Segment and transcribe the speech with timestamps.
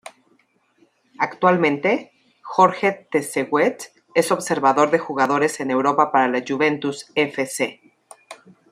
[1.19, 2.11] Actualmente,
[2.41, 7.45] Jorge Trezeguet es observador de jugadores en Europa para la Juventus F.
[7.45, 7.81] C..